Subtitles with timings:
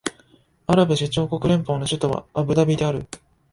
[0.65, 3.05] アラブ首長国連邦の首都はアブダビである